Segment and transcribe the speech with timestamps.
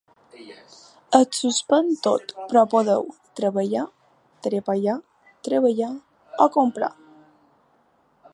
[1.17, 3.05] Es suspèn tot però podeu:
[3.41, 3.85] treballar,
[4.49, 4.97] treballar,
[5.49, 5.93] treballar
[6.47, 6.95] o comprar.